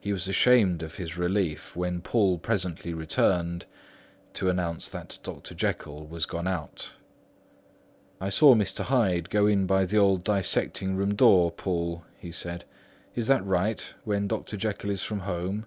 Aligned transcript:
He 0.00 0.10
was 0.10 0.26
ashamed 0.26 0.82
of 0.82 0.94
his 0.94 1.18
relief, 1.18 1.76
when 1.76 2.00
Poole 2.00 2.38
presently 2.38 2.94
returned 2.94 3.66
to 4.32 4.48
announce 4.48 4.88
that 4.88 5.18
Dr. 5.22 5.54
Jekyll 5.54 6.06
was 6.06 6.24
gone 6.24 6.46
out. 6.48 6.92
"I 8.22 8.30
saw 8.30 8.54
Mr. 8.54 8.84
Hyde 8.84 9.28
go 9.28 9.46
in 9.46 9.66
by 9.66 9.84
the 9.84 9.98
old 9.98 10.24
dissecting 10.24 10.96
room, 10.96 11.14
Poole," 11.14 12.06
he 12.16 12.32
said. 12.32 12.64
"Is 13.14 13.26
that 13.26 13.44
right, 13.44 13.92
when 14.04 14.28
Dr. 14.28 14.56
Jekyll 14.56 14.88
is 14.88 15.02
from 15.02 15.20
home?" 15.28 15.66